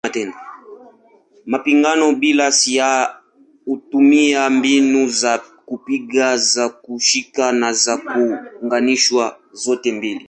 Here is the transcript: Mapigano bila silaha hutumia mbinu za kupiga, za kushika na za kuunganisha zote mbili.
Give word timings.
Mapigano 1.45 2.07
bila 2.21 2.45
silaha 2.51 3.21
hutumia 3.65 4.49
mbinu 4.49 5.09
za 5.09 5.37
kupiga, 5.65 6.37
za 6.37 6.69
kushika 6.69 7.51
na 7.51 7.73
za 7.73 7.97
kuunganisha 7.97 9.35
zote 9.51 9.91
mbili. 9.91 10.19